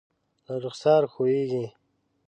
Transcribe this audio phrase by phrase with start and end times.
[0.45, 1.63] له رخسار ښویېږي